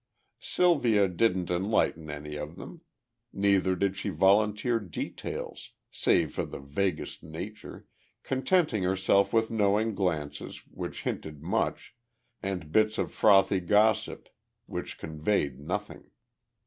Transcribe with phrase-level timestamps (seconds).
[0.39, 2.81] Sylvia didn't enlighten any of them.
[3.31, 7.85] Neither did she volunteer details, save of the vaguest nature,
[8.23, 11.93] contenting herself with knowing glances which hinted much
[12.41, 14.27] and bits of frothy gossip
[14.65, 16.09] which conveyed nothing.